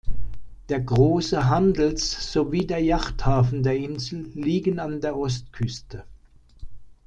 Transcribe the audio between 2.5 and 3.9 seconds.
der Yachthafen der